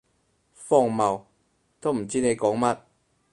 [0.55, 1.25] 荒謬，
[1.79, 2.75] 都唔知你講乜